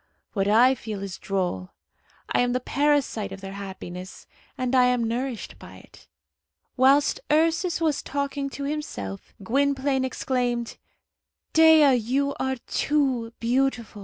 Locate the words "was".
7.79-8.01